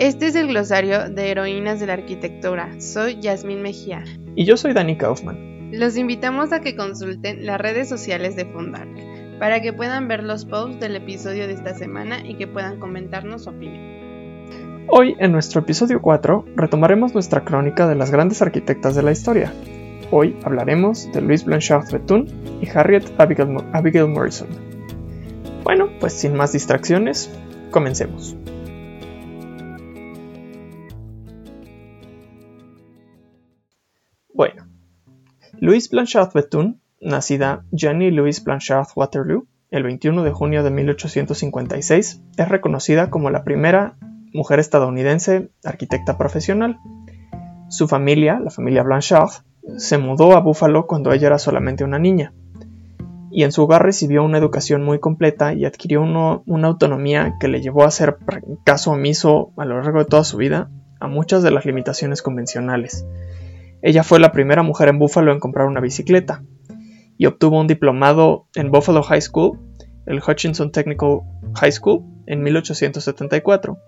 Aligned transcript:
Este 0.00 0.28
es 0.28 0.36
el 0.36 0.46
glosario 0.46 1.08
de 1.10 1.28
heroínas 1.28 1.80
de 1.80 1.88
la 1.88 1.94
arquitectura. 1.94 2.80
Soy 2.80 3.18
Yasmín 3.20 3.62
Mejía. 3.62 4.04
Y 4.36 4.44
yo 4.44 4.56
soy 4.56 4.72
Dani 4.72 4.96
Kaufman. 4.96 5.70
Los 5.72 5.96
invitamos 5.96 6.52
a 6.52 6.60
que 6.60 6.76
consulten 6.76 7.44
las 7.44 7.60
redes 7.60 7.88
sociales 7.88 8.36
de 8.36 8.44
Fundark 8.44 8.88
para 9.40 9.60
que 9.60 9.72
puedan 9.72 10.06
ver 10.06 10.22
los 10.22 10.44
posts 10.44 10.78
del 10.78 10.94
episodio 10.94 11.48
de 11.48 11.54
esta 11.54 11.74
semana 11.74 12.24
y 12.24 12.36
que 12.36 12.46
puedan 12.46 12.78
comentarnos 12.78 13.42
su 13.42 13.50
opinión. 13.50 14.86
Hoy, 14.86 15.16
en 15.18 15.32
nuestro 15.32 15.62
episodio 15.62 16.00
4, 16.00 16.44
retomaremos 16.54 17.12
nuestra 17.12 17.44
crónica 17.44 17.88
de 17.88 17.96
las 17.96 18.12
grandes 18.12 18.40
arquitectas 18.40 18.94
de 18.94 19.02
la 19.02 19.10
historia. 19.10 19.52
Hoy 20.12 20.36
hablaremos 20.44 21.10
de 21.10 21.22
Louise 21.22 21.44
Blanchard 21.44 21.90
Bethune 21.90 22.26
y 22.62 22.68
Harriet 22.68 23.02
Abigail, 23.18 23.64
Abigail 23.72 24.06
Morrison. 24.06 24.46
Bueno, 25.64 25.88
pues 25.98 26.12
sin 26.12 26.36
más 26.36 26.52
distracciones, 26.52 27.36
comencemos. 27.72 28.36
Louise 35.60 35.88
Blanchard 35.90 36.32
Bethune, 36.32 36.78
nacida 37.00 37.64
Jenny 37.72 38.12
Louise 38.12 38.42
Blanchard 38.44 38.86
Waterloo 38.94 39.46
el 39.70 39.82
21 39.82 40.22
de 40.22 40.30
junio 40.30 40.62
de 40.62 40.70
1856, 40.70 42.22
es 42.36 42.48
reconocida 42.48 43.10
como 43.10 43.30
la 43.30 43.44
primera 43.44 43.96
mujer 44.32 44.60
estadounidense 44.60 45.50
arquitecta 45.64 46.16
profesional. 46.16 46.78
Su 47.68 47.88
familia, 47.88 48.40
la 48.40 48.50
familia 48.50 48.82
Blanchard, 48.82 49.30
se 49.76 49.98
mudó 49.98 50.36
a 50.36 50.40
Buffalo 50.40 50.86
cuando 50.86 51.12
ella 51.12 51.26
era 51.26 51.38
solamente 51.38 51.84
una 51.84 51.98
niña, 51.98 52.32
y 53.30 53.42
en 53.42 53.52
su 53.52 53.62
hogar 53.62 53.82
recibió 53.82 54.22
una 54.22 54.38
educación 54.38 54.84
muy 54.84 55.00
completa 55.00 55.52
y 55.52 55.66
adquirió 55.66 56.02
una 56.02 56.68
autonomía 56.68 57.34
que 57.38 57.48
le 57.48 57.60
llevó 57.60 57.82
a 57.82 57.88
hacer 57.88 58.16
caso 58.64 58.92
omiso 58.92 59.52
a 59.56 59.66
lo 59.66 59.82
largo 59.82 59.98
de 59.98 60.06
toda 60.06 60.24
su 60.24 60.38
vida 60.38 60.70
a 61.00 61.08
muchas 61.08 61.42
de 61.42 61.50
las 61.50 61.66
limitaciones 61.66 62.22
convencionales. 62.22 63.04
Ella 63.82 64.02
fue 64.02 64.18
la 64.18 64.32
primera 64.32 64.62
mujer 64.62 64.88
en 64.88 64.98
Buffalo 64.98 65.32
en 65.32 65.40
comprar 65.40 65.66
una 65.66 65.80
bicicleta 65.80 66.42
y 67.16 67.26
obtuvo 67.26 67.60
un 67.60 67.66
diplomado 67.66 68.46
en 68.54 68.70
Buffalo 68.70 69.02
High 69.02 69.22
School, 69.22 69.58
el 70.06 70.20
Hutchinson 70.26 70.72
Technical 70.72 71.20
High 71.54 71.72
School, 71.72 72.04
en 72.26 72.42
1874 72.42 73.78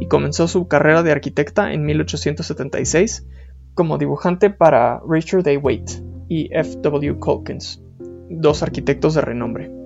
y 0.00 0.08
comenzó 0.08 0.48
su 0.48 0.66
carrera 0.66 1.02
de 1.02 1.12
arquitecta 1.12 1.72
en 1.72 1.84
1876 1.84 3.26
como 3.74 3.98
dibujante 3.98 4.50
para 4.50 5.00
Richard 5.08 5.46
A. 5.48 5.58
Waite 5.58 6.02
y 6.28 6.48
F. 6.52 6.78
W. 6.80 7.18
Calkins, 7.20 7.82
dos 8.30 8.62
arquitectos 8.62 9.14
de 9.14 9.20
renombre. 9.20 9.79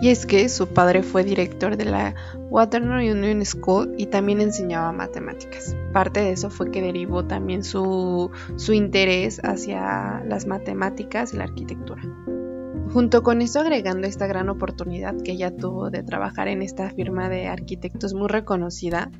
Y 0.00 0.10
es 0.10 0.26
que 0.26 0.48
su 0.48 0.68
padre 0.68 1.02
fue 1.02 1.24
director 1.24 1.76
de 1.76 1.84
la 1.84 2.14
Waterloo 2.50 2.98
Union 2.98 3.44
School 3.44 3.94
y 3.98 4.06
también 4.06 4.40
enseñaba 4.40 4.92
matemáticas. 4.92 5.76
Parte 5.92 6.20
de 6.20 6.32
eso 6.32 6.50
fue 6.50 6.70
que 6.70 6.80
derivó 6.80 7.24
también 7.24 7.64
su, 7.64 8.30
interés 8.72 9.40
hacia 9.42 10.22
las 10.24 10.46
matemáticas 10.46 11.34
y 11.34 11.38
la 11.38 11.44
arquitectura. 11.44 12.02
Junto 12.92 13.22
con 13.22 13.42
eso 13.42 13.60
agregando 13.60 14.06
esta 14.06 14.26
gran 14.26 14.48
oportunidad 14.48 15.20
que 15.20 15.32
ella 15.32 15.54
tuvo 15.54 15.90
de 15.90 16.02
trabajar 16.02 16.48
en 16.48 16.62
esta 16.62 16.90
firma 16.90 17.28
de 17.28 17.48
arquitectos 17.48 18.14
muy 18.14 18.28
reconocida, 18.28 19.10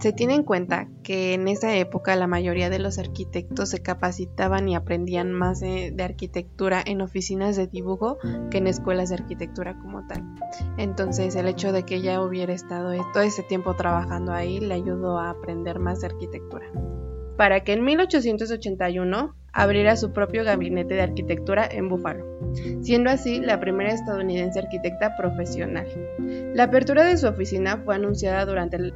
se 0.00 0.12
tiene 0.12 0.34
en 0.34 0.44
cuenta 0.44 0.88
que 1.02 1.34
en 1.34 1.48
esa 1.48 1.74
época 1.76 2.14
la 2.14 2.26
mayoría 2.26 2.70
de 2.70 2.78
los 2.78 2.98
arquitectos 2.98 3.70
se 3.70 3.82
capacitaban 3.82 4.68
y 4.68 4.76
aprendían 4.76 5.32
más 5.32 5.60
de, 5.60 5.94
arquitectura 5.98 6.82
en 6.84 7.00
oficinas 7.00 7.56
de 7.56 7.66
dibujo 7.66 8.18
que 8.50 8.58
en 8.58 8.68
escuelas 8.68 9.08
de 9.08 9.16
arquitectura 9.16 9.76
como 9.78 10.06
tal. 10.06 10.24
Entonces 10.76 11.34
el 11.34 11.48
hecho 11.48 11.72
de 11.72 11.82
que 11.82 11.96
ella 11.96 12.22
hubiera 12.22 12.52
estado 12.52 12.92
todo 13.12 13.22
ese 13.22 13.42
tiempo 13.42 13.74
trabajando 13.74 14.32
ahí 14.32 14.60
le 14.60 14.74
ayudó 14.74 15.18
a 15.18 15.30
aprender 15.30 15.80
más 15.80 16.00
de 16.00 16.06
arquitectura. 16.06 16.66
Para 17.36 17.62
que 17.64 17.72
en 17.72 17.84
1881 17.84 19.34
abriera 19.52 19.96
su 19.96 20.12
propio 20.12 20.44
gabinete 20.44 20.94
de 20.94 21.02
arquitectura 21.02 21.66
en 21.70 21.88
Buffalo, 21.88 22.24
siendo 22.82 23.10
así 23.10 23.40
la 23.40 23.58
primera 23.58 23.90
estadounidense 23.90 24.60
arquitecta 24.60 25.16
profesional. 25.16 25.86
La 26.54 26.64
apertura 26.64 27.04
de 27.04 27.16
su 27.16 27.26
oficina 27.26 27.78
fue 27.84 27.96
anunciada 27.96 28.44
durante 28.44 28.76
el 28.76 28.92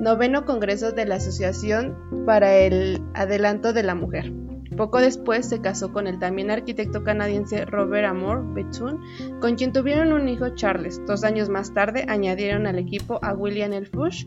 noveno 0.00 0.44
Congreso 0.44 0.92
de 0.92 1.06
la 1.06 1.16
Asociación 1.16 1.96
para 2.26 2.54
el 2.56 3.02
Adelanto 3.14 3.72
de 3.72 3.82
la 3.82 3.94
Mujer. 3.94 4.32
Poco 4.76 4.98
después 4.98 5.48
se 5.48 5.60
casó 5.60 5.92
con 5.92 6.06
el 6.06 6.18
también 6.18 6.50
arquitecto 6.50 7.04
canadiense 7.04 7.64
Robert 7.64 8.08
Amor 8.08 8.54
Bethune, 8.54 8.98
con 9.40 9.54
quien 9.54 9.72
tuvieron 9.72 10.12
un 10.12 10.28
hijo 10.28 10.48
Charles. 10.56 11.00
Dos 11.06 11.22
años 11.22 11.48
más 11.48 11.72
tarde 11.74 12.04
añadieron 12.08 12.66
al 12.66 12.78
equipo 12.78 13.20
a 13.22 13.34
William 13.34 13.72
L. 13.72 13.86
Fuchs, 13.86 14.26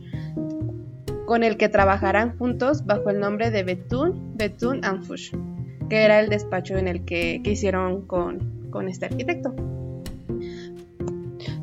con 1.25 1.43
el 1.43 1.57
que 1.57 1.67
trabajarán 1.67 2.37
juntos 2.37 2.85
bajo 2.85 3.09
el 3.09 3.19
nombre 3.19 3.51
de 3.51 3.63
Bethune, 3.63 4.13
Bethune 4.35 4.79
and 4.83 5.03
Fuchs, 5.03 5.31
que 5.89 6.03
era 6.03 6.21
el 6.21 6.29
despacho 6.29 6.77
en 6.77 6.87
el 6.87 7.03
que, 7.03 7.41
hicieron 7.43 8.07
con, 8.07 8.69
con 8.69 8.87
este 8.87 9.07
arquitecto. 9.07 9.53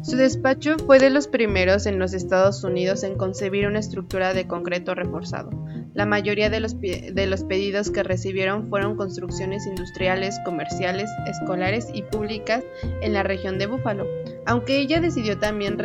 Su 0.04 0.18
despacho 0.18 0.76
fue 0.84 0.98
de 0.98 1.08
los 1.08 1.28
primeros 1.28 1.86
en 1.86 1.98
los 1.98 2.12
Estados 2.12 2.62
Unidos 2.62 3.04
en 3.04 3.16
concebir 3.16 3.66
una 3.66 3.78
estructura 3.78 4.34
de 4.34 4.46
concreto 4.46 4.94
reforzado. 4.94 5.48
La 5.94 6.04
mayoría 6.04 6.50
de 6.50 6.60
los, 6.60 6.78
de 6.78 7.26
los, 7.26 7.44
pedidos 7.44 7.90
que 7.90 8.02
recibieron 8.02 8.68
fueron 8.68 8.98
construcciones 8.98 9.66
industriales, 9.66 10.38
comerciales, 10.44 11.08
escolares 11.26 11.88
y 11.94 12.02
públicas 12.02 12.62
en 13.00 13.14
la 13.14 13.22
región 13.22 13.58
de 13.58 13.64
Búfalo, 13.64 14.06
aunque 14.44 14.76
ella 14.76 15.00
decidió 15.00 15.38
también 15.38 15.78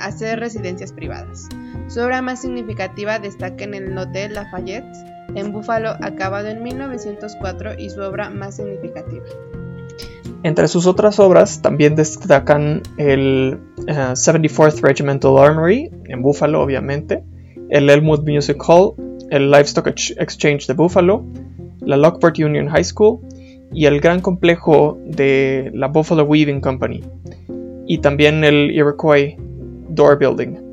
hacer 0.00 0.40
residencias 0.40 0.94
privadas. 0.94 1.50
Su 1.88 2.00
obra 2.00 2.22
más 2.22 2.40
significativa 2.40 3.18
destaca 3.18 3.62
en 3.62 3.74
el 3.74 3.98
Hotel 3.98 4.32
Lafayette, 4.32 4.96
en 5.34 5.52
Búfalo, 5.52 5.90
acabado 6.00 6.48
en 6.48 6.62
1904, 6.62 7.78
y 7.78 7.90
su 7.90 8.00
obra 8.00 8.30
más 8.30 8.56
significativa. 8.56 9.26
Entre 10.42 10.68
sus 10.68 10.86
otras 10.86 11.18
obras 11.18 11.62
también 11.62 11.94
destacan 11.94 12.82
el 12.96 13.58
74th 13.86 14.78
eh, 14.78 14.80
Regimental 14.82 15.38
Armory, 15.38 15.90
en 16.06 16.22
Buffalo 16.22 16.62
obviamente, 16.62 17.22
el 17.70 17.90
Elmwood 17.90 18.26
Music 18.26 18.62
Hall, 18.66 18.92
el 19.30 19.50
Livestock 19.50 19.86
Exchange 19.86 20.66
de 20.66 20.74
Buffalo, 20.74 21.24
la 21.80 21.96
Lockport 21.96 22.38
Union 22.38 22.68
High 22.68 22.84
School 22.84 23.20
y 23.72 23.86
el 23.86 24.00
gran 24.00 24.20
complejo 24.20 24.98
de 25.04 25.70
la 25.74 25.88
Buffalo 25.88 26.24
Weaving 26.24 26.60
Company, 26.60 27.02
y 27.86 27.98
también 27.98 28.44
el 28.44 28.70
Iroquois 28.70 29.34
Door 29.90 30.18
Building. 30.18 30.67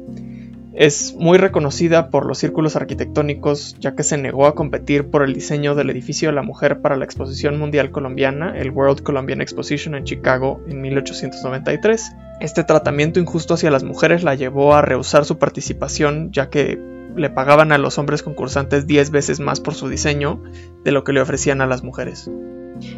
Es 0.76 1.16
muy 1.18 1.38
reconocida 1.38 2.10
por 2.10 2.26
los 2.26 2.40
círculos 2.40 2.76
arquitectónicos 2.76 3.78
ya 3.80 3.96
que 3.96 4.04
se 4.04 4.18
negó 4.18 4.46
a 4.46 4.56
competir 4.56 5.10
por 5.10 5.24
el 5.24 5.34
diseño 5.34 5.74
del 5.74 5.90
edificio 5.90 6.28
de 6.28 6.36
la 6.36 6.42
mujer 6.42 6.82
para 6.82 6.98
la 6.98 7.06
Exposición 7.06 7.58
Mundial 7.58 7.92
Colombiana, 7.92 8.58
el 8.58 8.72
World 8.72 9.02
Colombian 9.02 9.40
Exposition 9.40 9.96
en 9.96 10.04
Chicago 10.04 10.62
en 10.68 10.82
1893. 10.82 12.12
Este 12.42 12.66
tratamiento 12.66 13.22
injusto 13.22 13.54
hacia 13.54 13.72
las 13.72 13.86
mujeres 13.86 14.24
la 14.24 14.36
llevó 14.36 14.76
a 14.76 14.82
rehusar 14.82 15.24
su 15.24 15.38
participación 15.38 16.34
ya 16.34 16.50
que 16.50 16.78
le 17.16 17.30
pagaban 17.30 17.72
a 17.72 17.78
los 17.78 17.98
hombres 17.98 18.22
concursantes 18.22 18.86
10 18.86 19.12
veces 19.12 19.40
más 19.40 19.62
por 19.62 19.76
su 19.76 19.88
diseño 19.88 20.44
de 20.84 20.92
lo 20.92 21.06
que 21.06 21.14
le 21.14 21.22
ofrecían 21.22 21.62
a 21.62 21.68
las 21.68 21.84
mujeres. 21.84 22.30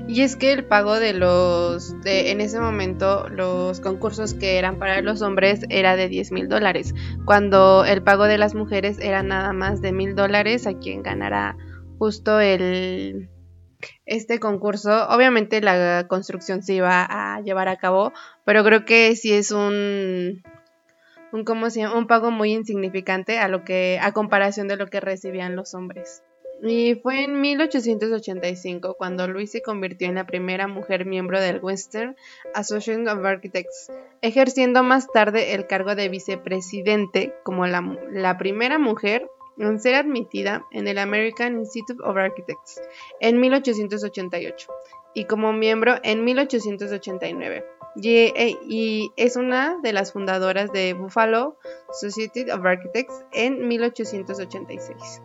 Y 0.08 0.22
es 0.22 0.36
que 0.36 0.54
el 0.54 0.66
pago 0.66 1.00
de 1.00 1.14
los, 1.14 1.96
en 2.06 2.42
ese 2.42 2.60
momento, 2.60 3.30
los 3.30 3.80
concursos 3.80 4.34
que 4.34 4.58
eran 4.58 4.80
para 4.80 5.02
los 5.02 5.22
hombres 5.22 5.62
era 5.70 5.96
de 5.96 6.08
10 6.08 6.32
mil 6.32 6.50
dólares, 6.50 6.94
cuando 7.26 7.86
el 7.86 8.02
pago 8.02 8.26
de 8.26 8.38
las 8.38 8.56
mujeres 8.56 8.98
era 9.00 9.24
nada 9.24 9.54
más 9.54 9.82
de 9.82 9.92
mil 9.92 10.16
dólares 10.16 10.66
a 10.66 10.78
quien 10.78 11.04
ganara 11.04 11.58
justo 12.00 12.40
el, 12.40 13.30
este 14.06 14.40
concurso. 14.40 15.08
Obviamente 15.10 15.62
la 15.62 16.08
construcción 16.08 16.64
se 16.64 16.76
iba 16.76 17.06
a 17.10 17.42
llevar 17.42 17.68
a 17.68 17.78
cabo, 17.78 18.14
pero 18.46 18.64
creo 18.64 18.86
que 18.86 19.16
sí 19.16 19.34
es 19.34 19.52
un, 19.52 20.44
un, 21.32 21.44
¿cómo 21.44 21.70
se 21.70 21.82
llama? 21.82 21.98
un 21.98 22.08
pago 22.08 22.32
muy 22.32 22.54
insignificante 22.54 23.40
a 23.40 23.48
lo 23.48 23.64
que, 23.64 24.00
a 24.02 24.12
comparación 24.12 24.68
de 24.68 24.78
lo 24.78 24.88
que 24.88 25.00
recibían 25.00 25.56
los 25.56 25.74
hombres. 25.74 26.24
Y 26.64 26.96
fue 26.96 27.24
en 27.24 27.40
1885 27.40 28.96
cuando 28.96 29.28
Louise 29.28 29.54
se 29.54 29.62
convirtió 29.62 30.08
en 30.08 30.16
la 30.16 30.26
primera 30.26 30.68
mujer 30.68 31.06
miembro 31.06 31.40
del 31.40 31.60
Western 31.64 32.16
Association 32.56 33.08
of 33.08 33.24
Architects, 33.24 33.92
ejerciendo 34.22 34.82
más 34.82 35.08
tarde 35.12 35.54
el 35.54 35.68
cargo 35.68 35.94
de 35.94 36.10
vicepresidente 36.10 37.36
como 37.44 37.68
la, 37.68 38.38
primera 38.40 38.80
mujer 38.80 39.30
en 39.60 39.80
ser 39.80 39.96
admitida 39.96 40.66
en 40.72 40.88
el 40.88 40.98
American 40.98 41.60
Institute 41.60 42.02
of 42.04 42.18
Architects 42.18 42.82
en 43.20 43.40
1888 43.40 44.68
y 45.14 45.26
como 45.26 45.54
miembro 45.54 45.96
en 46.04 46.24
1889. 46.24 47.66
Y, 48.00 48.32
y, 48.68 49.12
es 49.16 49.36
una 49.36 49.80
de 49.82 49.92
las 49.92 50.14
fundadoras 50.14 50.72
de 50.72 50.94
Buffalo 50.94 51.58
Society 51.92 52.50
of 52.52 52.64
Architects 52.64 53.26
en 53.32 53.68
1886. 53.68 55.22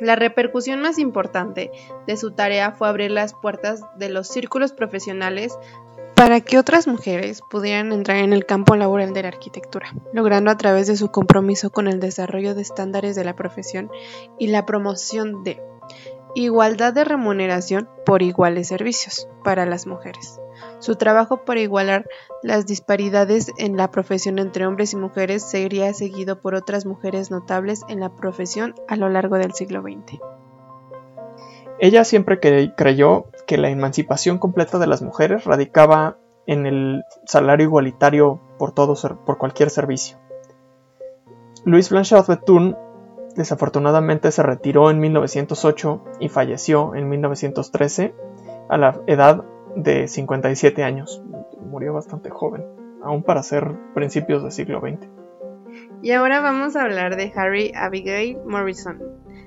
La 0.00 0.16
repercusión 0.16 0.80
más 0.80 0.98
importante 0.98 1.70
de 2.06 2.16
su 2.16 2.32
tarea 2.32 2.72
fue 2.72 2.88
abrir 2.88 3.10
las 3.10 3.34
puertas 3.34 3.82
de 3.96 4.08
los 4.10 4.28
círculos 4.28 4.72
profesionales 4.72 5.58
para 6.14 6.40
que 6.40 6.58
otras 6.58 6.88
mujeres 6.88 7.42
pudieran 7.48 7.92
entrar 7.92 8.16
en 8.16 8.32
el 8.32 8.44
campo 8.44 8.74
laboral 8.74 9.12
de 9.12 9.22
la 9.22 9.28
arquitectura, 9.28 9.94
logrando 10.12 10.50
a 10.50 10.56
través 10.56 10.88
de 10.88 10.96
su 10.96 11.12
compromiso 11.12 11.70
con 11.70 11.86
el 11.86 12.00
desarrollo 12.00 12.56
de 12.56 12.62
estándares 12.62 13.14
de 13.14 13.24
la 13.24 13.36
profesión 13.36 13.88
y 14.36 14.48
la 14.48 14.66
promoción 14.66 15.44
de 15.44 15.62
igualdad 16.34 16.92
de 16.92 17.04
remuneración 17.04 17.88
por 18.04 18.22
iguales 18.22 18.68
servicios 18.68 19.28
para 19.44 19.64
las 19.64 19.86
mujeres. 19.86 20.40
Su 20.78 20.96
trabajo 20.96 21.44
por 21.44 21.58
igualar 21.58 22.06
las 22.42 22.66
disparidades 22.66 23.52
en 23.58 23.76
la 23.76 23.90
profesión 23.90 24.38
entre 24.38 24.66
hombres 24.66 24.92
y 24.92 24.96
mujeres 24.96 25.42
sería 25.42 25.92
seguido 25.94 26.40
por 26.40 26.54
otras 26.54 26.86
mujeres 26.86 27.30
notables 27.30 27.82
en 27.88 28.00
la 28.00 28.14
profesión 28.14 28.74
a 28.88 28.96
lo 28.96 29.08
largo 29.08 29.36
del 29.36 29.52
siglo 29.52 29.82
XX. 29.82 30.20
Ella 31.80 32.04
siempre 32.04 32.40
creyó 32.40 33.26
que 33.46 33.56
la 33.56 33.70
emancipación 33.70 34.38
completa 34.38 34.78
de 34.78 34.88
las 34.88 35.02
mujeres 35.02 35.44
radicaba 35.44 36.18
en 36.46 36.66
el 36.66 37.04
salario 37.26 37.66
igualitario 37.66 38.40
por, 38.58 38.72
todo, 38.72 38.94
por 39.24 39.38
cualquier 39.38 39.70
servicio. 39.70 40.18
Louise 41.64 41.90
Blanchard 41.90 42.26
Bethune 42.26 42.76
desafortunadamente 43.36 44.32
se 44.32 44.42
retiró 44.42 44.90
en 44.90 44.98
1908 44.98 46.04
y 46.18 46.28
falleció 46.28 46.94
en 46.94 47.08
1913 47.08 48.14
a 48.68 48.76
la 48.76 49.00
edad 49.06 49.44
de 49.82 50.08
57 50.08 50.82
años. 50.82 51.22
Murió 51.70 51.92
bastante 51.92 52.30
joven, 52.30 52.64
aún 53.02 53.22
para 53.22 53.42
ser 53.42 53.72
principios 53.94 54.42
del 54.42 54.52
siglo 54.52 54.80
XX. 54.80 55.08
Y 56.02 56.12
ahora 56.12 56.40
vamos 56.40 56.76
a 56.76 56.82
hablar 56.82 57.16
de 57.16 57.32
Harry 57.34 57.72
Abigail 57.74 58.38
Morrison. 58.46 59.00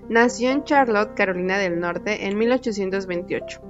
Nació 0.09 0.51
en 0.51 0.63
Charlotte, 0.63 1.13
Carolina 1.15 1.57
del 1.57 1.79
Norte, 1.79 2.27
en 2.27 2.37
1828. 2.37 3.61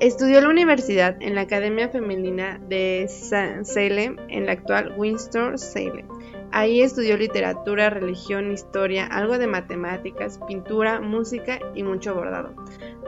Estudió 0.00 0.38
en 0.38 0.44
la 0.44 0.50
universidad 0.50 1.16
en 1.20 1.34
la 1.36 1.42
Academia 1.42 1.88
Femenina 1.88 2.60
de 2.68 3.06
Salem, 3.08 4.16
en 4.28 4.46
la 4.46 4.52
actual 4.52 4.94
Winston-Salem. 4.96 6.06
Ahí 6.50 6.82
estudió 6.82 7.16
literatura, 7.16 7.88
religión, 7.88 8.50
historia, 8.50 9.06
algo 9.06 9.38
de 9.38 9.46
matemáticas, 9.46 10.38
pintura, 10.46 11.00
música 11.00 11.60
y 11.74 11.82
mucho 11.82 12.14
bordado. 12.14 12.54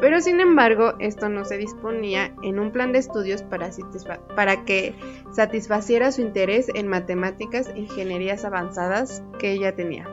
Pero 0.05 0.21
sin 0.21 0.39
embargo, 0.43 0.93
esto 0.99 1.31
no 1.31 1.47
se 1.47 1.57
disponía 1.57 2.35
en 2.43 2.59
un 2.59 2.73
plan 2.73 2.93
de 2.93 2.99
estudios 2.99 3.43
para, 3.43 4.65
que 4.67 4.95
satisfaciera 5.33 6.13
su 6.13 6.21
interés 6.21 6.71
en 6.75 6.89
matemáticas 6.89 7.71
e 7.75 7.79
ingenierías 7.79 8.45
avanzadas 8.45 9.23
que 9.39 9.53
ella 9.53 9.75
tenía. 9.75 10.07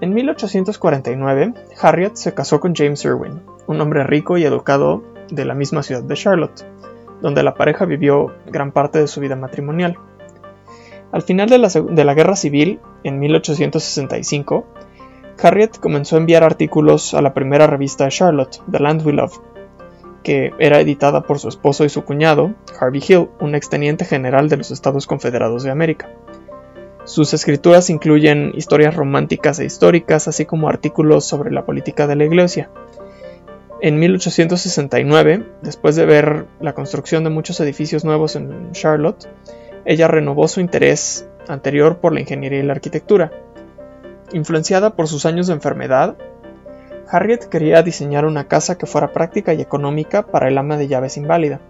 En 0.00 0.12
1849, 0.12 1.54
Harriet 1.80 2.16
se 2.16 2.34
casó 2.34 2.58
con 2.58 2.74
James 2.74 3.04
Irwin, 3.04 3.40
un 3.68 3.80
hombre 3.80 4.02
rico 4.02 4.38
y 4.38 4.44
educado 4.44 5.04
de 5.30 5.44
la 5.44 5.54
misma 5.54 5.84
ciudad 5.84 6.02
de 6.02 6.16
Charlotte, 6.16 6.66
donde 7.22 7.44
la 7.44 7.54
pareja 7.54 7.84
vivió 7.84 8.34
gran 8.46 8.72
parte 8.72 8.98
de 8.98 9.06
su 9.06 9.20
vida 9.20 9.36
matrimonial. 9.36 9.98
Al 11.12 11.22
final 11.22 11.48
de 11.48 11.58
la, 12.04 12.14
Guerra 12.14 12.34
Civil, 12.34 12.80
en 13.04 13.20
1865, 13.20 14.66
Harriet 15.42 15.78
comenzó 15.78 16.16
a 16.16 16.18
enviar 16.18 16.44
artículos 16.44 17.14
a 17.14 17.22
la 17.22 17.32
primera 17.32 17.66
revista 17.66 18.04
de 18.04 18.10
Charlotte, 18.10 18.60
The 18.70 18.78
Land 18.78 19.06
We 19.06 19.12
Love, 19.12 19.38
que 20.22 20.52
era 20.58 20.80
editada 20.80 21.22
por 21.22 21.38
su 21.38 21.48
esposo 21.48 21.84
y 21.84 21.88
su 21.88 22.04
cuñado, 22.04 22.54
Harvey 22.78 23.02
Hill, 23.06 23.28
un 23.40 23.54
exteniente 23.54 24.04
general 24.04 24.48
de 24.48 24.58
los 24.58 24.70
Estados 24.70 25.06
Confederados 25.06 25.62
de 25.62 25.70
América. 25.70 26.10
Sus 27.04 27.32
escrituras 27.32 27.88
incluyen 27.88 28.52
historias 28.54 28.94
románticas 28.94 29.58
e 29.58 29.64
históricas, 29.64 30.28
así 30.28 30.44
como 30.44 30.68
artículos 30.68 31.24
sobre 31.24 31.50
la 31.50 31.64
política 31.64 32.06
de 32.06 32.16
la 32.16 32.24
Iglesia. 32.24 32.70
En 33.80 33.98
1869, 33.98 35.46
después 35.62 35.96
de 35.96 36.04
ver 36.04 36.46
la 36.60 36.74
construcción 36.74 37.24
de 37.24 37.30
muchos 37.30 37.58
edificios 37.60 38.04
nuevos 38.04 38.36
en 38.36 38.72
Charlotte, 38.72 39.26
ella 39.86 40.06
renovó 40.06 40.46
su 40.48 40.60
interés 40.60 41.26
anterior 41.48 41.96
por 41.98 42.12
la 42.12 42.20
ingeniería 42.20 42.60
y 42.60 42.62
la 42.62 42.74
arquitectura. 42.74 43.32
Influenciada 44.32 44.90
por 44.90 45.08
sus 45.08 45.26
años 45.26 45.48
de 45.48 45.54
enfermedad, 45.54 46.16
Harriet 47.08 47.48
quería 47.48 47.82
diseñar 47.82 48.24
una 48.24 48.46
casa 48.46 48.78
que 48.78 48.86
fuera 48.86 49.12
práctica 49.12 49.52
y 49.54 49.60
económica 49.60 50.26
para 50.26 50.46
el 50.46 50.56
ama 50.56 50.76
de 50.76 50.86
llaves 50.86 51.16
inválida. 51.16 51.60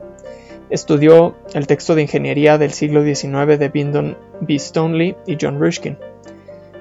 Estudió 0.68 1.36
el 1.54 1.66
texto 1.66 1.94
de 1.94 2.02
ingeniería 2.02 2.58
del 2.58 2.72
siglo 2.72 3.02
XIX 3.02 3.58
de 3.58 3.68
Bindon 3.70 4.18
B. 4.40 4.58
Stoneley 4.58 5.16
y 5.26 5.38
John 5.40 5.58
Ruskin. 5.58 5.96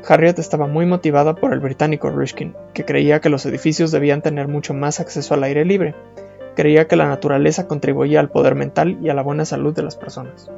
Harriet 0.05 0.37
estaba 0.39 0.67
muy 0.67 0.85
motivada 0.85 1.35
por 1.35 1.53
el 1.53 1.61
británico 1.61 2.09
Ruskin, 2.09 2.55
que 2.73 2.83
creía 2.83 3.21
que 3.21 3.29
los 3.29 3.45
edificios 3.45 3.91
debían 3.91 4.21
tener 4.21 4.49
mucho 4.49 4.73
más 4.73 4.99
acceso 4.99 5.33
al 5.33 5.43
aire 5.43 5.63
libre. 5.63 5.95
Creía 6.55 6.87
que 6.87 6.97
la 6.97 7.07
naturaleza 7.07 7.67
contribuía 7.67 8.19
al 8.19 8.29
poder 8.29 8.55
mental 8.55 8.97
y 9.01 9.09
a 9.09 9.13
la 9.13 9.21
buena 9.21 9.45
salud 9.45 9.73
de 9.73 9.83
las 9.83 9.95
personas 9.95 10.49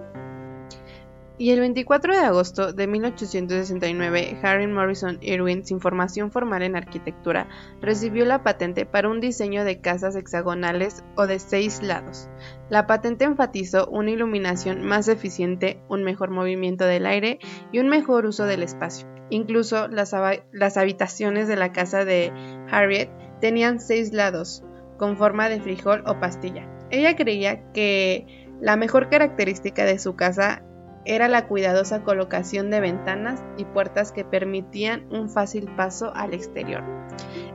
y 1.41 1.49
el 1.49 1.59
24 1.59 2.13
de 2.13 2.19
agosto 2.19 2.71
de 2.71 2.85
1869, 2.85 4.37
Harry 4.43 4.67
Morrison 4.67 5.17
Irwin, 5.21 5.65
sin 5.65 5.79
formación 5.79 6.31
formal 6.31 6.61
en 6.61 6.75
arquitectura, 6.75 7.49
recibió 7.81 8.25
la 8.25 8.43
patente 8.43 8.85
para 8.85 9.09
un 9.09 9.19
diseño 9.19 9.63
de 9.63 9.81
casas 9.81 10.15
hexagonales 10.15 11.03
o 11.15 11.25
de 11.25 11.39
seis 11.39 11.81
lados. 11.81 12.29
La 12.69 12.85
patente 12.85 13.25
enfatizó 13.25 13.87
una 13.87 14.11
iluminación 14.11 14.83
más 14.83 15.07
eficiente, 15.07 15.81
un 15.89 16.03
mejor 16.03 16.29
movimiento 16.29 16.85
del 16.85 17.07
aire 17.07 17.39
y 17.71 17.79
un 17.79 17.89
mejor 17.89 18.27
uso 18.27 18.45
del 18.45 18.61
espacio. 18.61 19.07
Incluso 19.31 19.87
las, 19.87 20.13
las 20.51 20.77
habitaciones 20.77 21.47
de 21.47 21.55
la 21.55 21.71
casa 21.71 22.05
de 22.05 22.31
Harriet 22.69 23.09
tenían 23.39 23.79
seis 23.79 24.13
lados, 24.13 24.63
con 24.99 25.17
forma 25.17 25.49
de 25.49 25.59
frijol 25.59 26.03
o 26.05 26.19
pastilla. 26.19 26.69
Ella 26.91 27.15
creía 27.15 27.71
que 27.71 28.47
la 28.61 28.75
mejor 28.75 29.09
característica 29.09 29.85
de 29.85 29.97
su 29.97 30.15
casa 30.15 30.61
era 31.05 31.27
la 31.27 31.47
cuidadosa 31.47 32.03
colocación 32.03 32.69
de 32.69 32.79
ventanas 32.79 33.43
y 33.57 33.65
puertas 33.65 34.11
que 34.11 34.25
permitían 34.25 35.05
un 35.11 35.29
fácil 35.29 35.69
paso 35.75 36.11
al 36.15 36.33
exterior. 36.33 36.83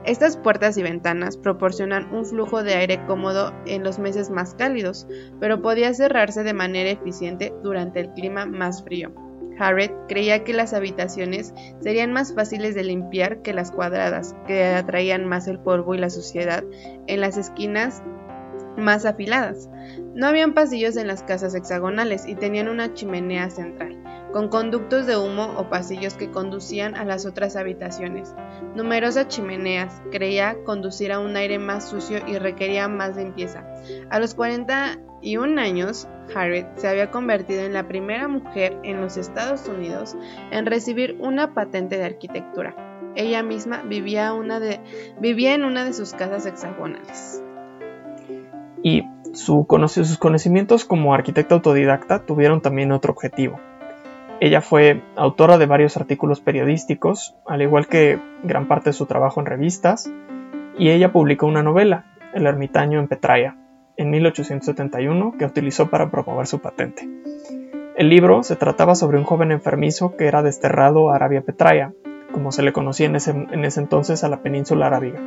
Estas 0.05 0.37
puertas 0.37 0.77
y 0.77 0.83
ventanas 0.83 1.37
proporcionan 1.37 2.13
un 2.13 2.25
flujo 2.25 2.63
de 2.63 2.75
aire 2.75 3.05
cómodo 3.05 3.53
en 3.65 3.83
los 3.83 3.99
meses 3.99 4.29
más 4.29 4.53
cálidos, 4.53 5.07
pero 5.39 5.61
podía 5.61 5.93
cerrarse 5.93 6.43
de 6.43 6.53
manera 6.53 6.89
eficiente 6.89 7.53
durante 7.63 7.99
el 7.99 8.13
clima 8.13 8.45
más 8.45 8.83
frío. 8.83 9.11
Harriet 9.59 9.91
creía 10.07 10.43
que 10.43 10.53
las 10.53 10.73
habitaciones 10.73 11.53
serían 11.79 12.13
más 12.13 12.33
fáciles 12.33 12.75
de 12.75 12.83
limpiar 12.83 13.41
que 13.41 13.53
las 13.53 13.71
cuadradas, 13.71 14.35
que 14.45 14.65
atraían 14.65 15.25
más 15.25 15.47
el 15.47 15.59
polvo 15.59 15.95
y 15.95 15.97
la 15.97 16.09
suciedad 16.09 16.63
en 17.07 17.21
las 17.21 17.37
esquinas 17.37 18.03
más 18.77 19.05
afiladas. 19.05 19.69
No 20.13 20.27
habían 20.27 20.53
pasillos 20.53 20.95
en 20.95 21.07
las 21.07 21.23
casas 21.23 21.55
hexagonales 21.55 22.27
y 22.27 22.35
tenían 22.35 22.69
una 22.69 22.93
chimenea 22.93 23.49
central, 23.49 23.97
con 24.31 24.49
conductos 24.49 25.05
de 25.07 25.17
humo 25.17 25.53
o 25.57 25.69
pasillos 25.69 26.13
que 26.13 26.31
conducían 26.31 26.95
a 26.95 27.03
las 27.03 27.25
otras 27.25 27.55
habitaciones. 27.55 28.33
Numerosas 28.75 29.27
chimeneas 29.27 30.01
creía 30.11 30.57
conducir 30.63 31.11
a 31.11 31.19
un 31.19 31.35
aire 31.35 31.59
más 31.59 31.89
sucio 31.89 32.19
y 32.27 32.37
requería 32.37 32.87
más 32.87 33.17
limpieza. 33.17 33.65
A 34.09 34.19
los 34.19 34.35
41 34.35 35.59
años, 35.59 36.07
Harriet 36.35 36.67
se 36.75 36.87
había 36.87 37.09
convertido 37.09 37.61
en 37.61 37.73
la 37.73 37.87
primera 37.87 38.27
mujer 38.27 38.77
en 38.83 39.01
los 39.01 39.17
Estados 39.17 39.67
Unidos 39.67 40.15
en 40.51 40.65
recibir 40.65 41.17
una 41.19 41.53
patente 41.53 41.97
de 41.97 42.05
arquitectura. 42.05 42.75
Ella 43.15 43.41
misma 43.41 43.81
vivía, 43.81 44.31
vivía 45.19 45.55
en 45.55 45.63
una 45.63 45.85
de 45.85 45.93
sus 45.93 46.13
casas 46.13 46.45
hexagonales 46.45 47.41
y 48.83 49.03
sus 49.33 50.17
conocimientos 50.17 50.85
como 50.85 51.13
arquitecta 51.13 51.55
autodidacta 51.55 52.25
tuvieron 52.25 52.61
también 52.61 52.91
otro 52.91 53.13
objetivo. 53.13 53.59
Ella 54.39 54.61
fue 54.61 55.01
autora 55.15 55.57
de 55.57 55.65
varios 55.65 55.97
artículos 55.97 56.41
periodísticos, 56.41 57.35
al 57.47 57.61
igual 57.61 57.87
que 57.87 58.19
gran 58.43 58.67
parte 58.67 58.89
de 58.89 58.93
su 58.93 59.05
trabajo 59.05 59.39
en 59.39 59.47
revistas, 59.47 60.11
y 60.77 60.89
ella 60.89 61.11
publicó 61.11 61.47
una 61.47 61.63
novela, 61.63 62.05
El 62.33 62.45
ermitaño 62.45 62.99
en 62.99 63.07
Petraia, 63.07 63.57
en 63.95 64.11
1871, 64.11 65.33
que 65.39 65.45
utilizó 65.45 65.89
para 65.89 66.11
promover 66.11 66.45
su 66.45 66.59
patente. 66.59 67.09
El 67.95 68.09
libro 68.09 68.43
se 68.43 68.55
trataba 68.55 68.93
sobre 68.93 69.17
un 69.17 69.23
joven 69.23 69.51
enfermizo 69.51 70.15
que 70.15 70.27
era 70.27 70.43
desterrado 70.43 71.09
a 71.09 71.15
Arabia 71.15 71.41
Petraia, 71.41 71.93
como 72.31 72.51
se 72.51 72.61
le 72.61 72.73
conocía 72.73 73.07
en 73.07 73.15
ese, 73.15 73.31
en 73.31 73.65
ese 73.65 73.79
entonces 73.79 74.23
a 74.23 74.29
la 74.29 74.43
península 74.43 74.85
arábiga 74.85 75.19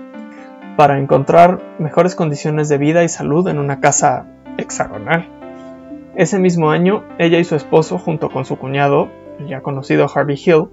para 0.77 0.99
encontrar 0.99 1.61
mejores 1.79 2.15
condiciones 2.15 2.69
de 2.69 2.79
vida 2.79 3.05
y 3.05 3.09
salud 3.09 3.47
en 3.49 3.59
una 3.59 3.81
casa 3.81 4.27
hexagonal. 4.59 5.29
Ese 6.15 6.39
mismo 6.39 6.71
año, 6.71 7.05
ella 7.19 7.39
y 7.39 7.45
su 7.45 7.55
esposo, 7.55 7.99
junto 7.99 8.31
con 8.31 8.45
su 8.45 8.59
cuñado, 8.59 9.09
ya 9.47 9.61
conocido 9.61 10.07
Harvey 10.13 10.39
Hill, 10.43 10.69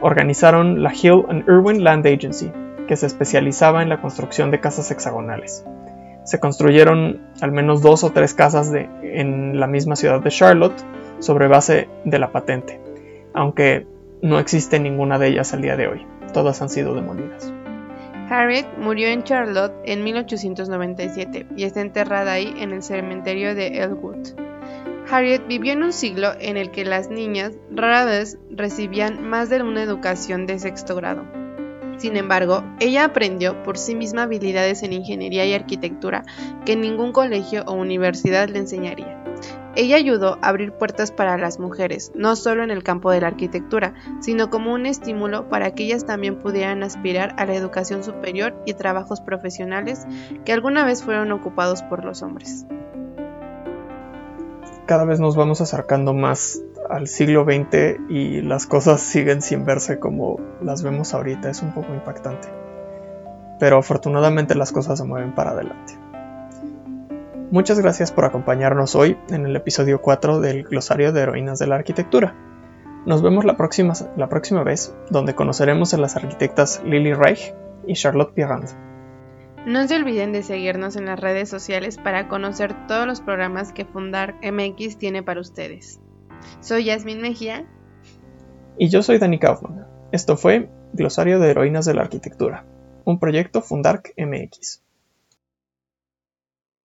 organizaron 0.00 0.82
la 0.82 0.92
Hill 0.92 1.24
and 1.28 1.44
Irwin 1.48 1.84
Land 1.84 2.06
Agency, 2.06 2.50
que 2.88 2.96
se 2.96 3.06
especializaba 3.06 3.82
en 3.82 3.88
la 3.88 4.00
construcción 4.00 4.50
de 4.50 4.60
casas 4.60 4.90
hexagonales. 4.90 5.64
Se 6.24 6.40
construyeron 6.40 7.20
al 7.40 7.52
menos 7.52 7.82
dos 7.82 8.04
o 8.04 8.10
tres 8.10 8.34
casas 8.34 8.72
en 8.74 9.58
la 9.58 9.66
misma 9.66 9.96
ciudad 9.96 10.20
de 10.20 10.30
Charlotte 10.30 10.84
sobre 11.18 11.48
base 11.48 11.88
de 12.04 12.18
la 12.18 12.32
patente, 12.32 12.80
aunque 13.34 13.86
no 14.20 14.38
existe 14.38 14.78
ninguna 14.78 15.18
de 15.18 15.28
ellas 15.28 15.52
al 15.52 15.62
día 15.62 15.76
de 15.76 15.88
hoy. 15.88 16.06
Todas 16.32 16.62
han 16.62 16.68
sido 16.68 16.94
demolidas. 16.94 17.52
Harriet 18.28 18.66
murió 18.78 19.08
en 19.08 19.24
Charlotte 19.24 19.74
en 19.84 20.04
1897 20.04 21.46
y 21.56 21.64
está 21.64 21.80
enterrada 21.80 22.32
ahí 22.32 22.54
en 22.58 22.72
el 22.72 22.82
cementerio 22.82 23.54
de 23.54 23.82
Elwood. 23.82 24.28
Harriet 25.10 25.46
vivió 25.46 25.72
en 25.72 25.82
un 25.82 25.92
siglo 25.92 26.32
en 26.40 26.56
el 26.56 26.70
que 26.70 26.84
las 26.84 27.10
niñas 27.10 27.52
rara 27.70 28.04
vez 28.04 28.38
recibían 28.50 29.28
más 29.28 29.50
de 29.50 29.62
una 29.62 29.82
educación 29.82 30.46
de 30.46 30.58
sexto 30.58 30.94
grado. 30.94 31.24
Sin 31.98 32.16
embargo, 32.16 32.64
ella 32.80 33.04
aprendió 33.04 33.62
por 33.62 33.76
sí 33.76 33.94
misma 33.94 34.22
habilidades 34.22 34.82
en 34.82 34.92
ingeniería 34.92 35.44
y 35.44 35.54
arquitectura 35.54 36.22
que 36.64 36.76
ningún 36.76 37.12
colegio 37.12 37.62
o 37.66 37.74
universidad 37.74 38.48
le 38.48 38.60
enseñaría. 38.60 39.21
Ella 39.74 39.96
ayudó 39.96 40.38
a 40.42 40.48
abrir 40.48 40.72
puertas 40.72 41.12
para 41.12 41.38
las 41.38 41.58
mujeres, 41.58 42.12
no 42.14 42.36
solo 42.36 42.62
en 42.62 42.70
el 42.70 42.82
campo 42.82 43.10
de 43.10 43.22
la 43.22 43.28
arquitectura, 43.28 43.94
sino 44.20 44.50
como 44.50 44.74
un 44.74 44.84
estímulo 44.84 45.48
para 45.48 45.74
que 45.74 45.84
ellas 45.84 46.04
también 46.04 46.38
pudieran 46.38 46.82
aspirar 46.82 47.34
a 47.38 47.46
la 47.46 47.54
educación 47.54 48.04
superior 48.04 48.54
y 48.66 48.74
trabajos 48.74 49.22
profesionales 49.22 50.06
que 50.44 50.52
alguna 50.52 50.84
vez 50.84 51.02
fueron 51.02 51.32
ocupados 51.32 51.82
por 51.82 52.04
los 52.04 52.22
hombres. 52.22 52.66
Cada 54.84 55.04
vez 55.06 55.20
nos 55.20 55.36
vamos 55.36 55.62
acercando 55.62 56.12
más 56.12 56.60
al 56.90 57.08
siglo 57.08 57.44
XX 57.44 58.10
y 58.10 58.42
las 58.42 58.66
cosas 58.66 59.00
siguen 59.00 59.40
sin 59.40 59.64
verse 59.64 59.98
como 59.98 60.38
las 60.60 60.82
vemos 60.82 61.14
ahorita, 61.14 61.48
es 61.48 61.62
un 61.62 61.72
poco 61.72 61.94
impactante. 61.94 62.48
Pero 63.58 63.78
afortunadamente 63.78 64.54
las 64.54 64.70
cosas 64.70 64.98
se 64.98 65.04
mueven 65.04 65.34
para 65.34 65.52
adelante. 65.52 65.94
Muchas 67.52 67.78
gracias 67.78 68.10
por 68.12 68.24
acompañarnos 68.24 68.94
hoy 68.94 69.18
en 69.28 69.44
el 69.44 69.54
episodio 69.54 70.00
4 70.00 70.40
del 70.40 70.62
Glosario 70.62 71.12
de 71.12 71.20
Heroínas 71.20 71.58
de 71.58 71.66
la 71.66 71.74
Arquitectura. 71.74 72.34
Nos 73.04 73.20
vemos 73.20 73.44
la 73.44 73.58
próxima, 73.58 73.92
la 74.16 74.30
próxima 74.30 74.64
vez, 74.64 74.96
donde 75.10 75.34
conoceremos 75.34 75.92
a 75.92 75.98
las 75.98 76.16
arquitectas 76.16 76.82
Lily 76.82 77.12
Reich 77.12 77.54
y 77.86 77.92
Charlotte 77.92 78.32
Pirrand. 78.32 78.70
No 79.66 79.86
se 79.86 79.96
olviden 79.96 80.32
de 80.32 80.42
seguirnos 80.42 80.96
en 80.96 81.04
las 81.04 81.20
redes 81.20 81.50
sociales 81.50 81.98
para 81.98 82.26
conocer 82.26 82.86
todos 82.86 83.06
los 83.06 83.20
programas 83.20 83.74
que 83.74 83.84
Fundar 83.84 84.36
MX 84.42 84.96
tiene 84.96 85.22
para 85.22 85.42
ustedes. 85.42 86.00
Soy 86.60 86.84
Yasmin 86.84 87.20
Mejía. 87.20 87.66
Y 88.78 88.88
yo 88.88 89.02
soy 89.02 89.18
Dani 89.18 89.38
Kaufman. 89.38 89.86
Esto 90.10 90.38
fue 90.38 90.70
Glosario 90.94 91.38
de 91.38 91.50
Heroínas 91.50 91.84
de 91.84 91.92
la 91.92 92.00
Arquitectura, 92.00 92.64
un 93.04 93.18
proyecto 93.18 93.60
Fundark 93.60 94.14
MX. 94.16 94.81